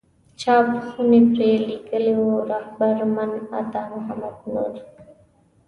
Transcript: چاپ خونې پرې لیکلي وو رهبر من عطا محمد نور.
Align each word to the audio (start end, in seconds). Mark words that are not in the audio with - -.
چاپ 0.39 0.67
خونې 0.87 1.21
پرې 1.31 1.49
لیکلي 1.69 2.13
وو 2.19 2.31
رهبر 2.51 2.95
من 3.15 3.31
عطا 3.59 3.81
محمد 3.93 4.35
نور. 4.53 4.73